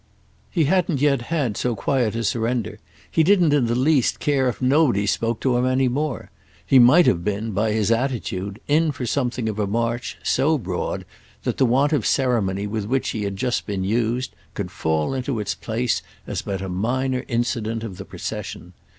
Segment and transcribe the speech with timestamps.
[0.49, 2.79] He hadn't yet had so quiet a surrender;
[3.11, 6.31] he didn't in the least care if nobody spoke to him more.
[6.65, 11.05] He might have been, by his attitude, in for something of a march so broad
[11.43, 15.39] that the want of ceremony with which he had just been used could fall into
[15.39, 18.73] its place as but a minor incident of the procession.